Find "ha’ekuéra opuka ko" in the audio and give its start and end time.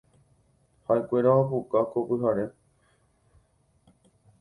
0.85-1.97